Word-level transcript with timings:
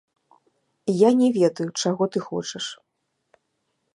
Я 1.01 1.09
не 1.19 1.27
ведаю, 1.37 1.69
чаго 1.83 2.03
ты 2.15 2.25
хочаш. 2.31 2.65